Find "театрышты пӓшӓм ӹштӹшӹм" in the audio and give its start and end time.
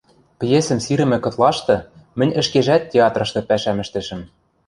2.91-4.21